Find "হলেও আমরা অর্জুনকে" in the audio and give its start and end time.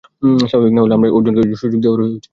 0.83-1.41